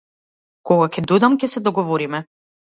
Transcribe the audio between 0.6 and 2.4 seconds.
Кога ќе дојдам ќе се договориме.